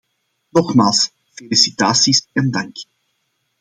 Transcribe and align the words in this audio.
Nogmaals, 0.57 1.03
felicitaties 1.37 2.27
en 2.43 2.53
dank. 2.59 2.85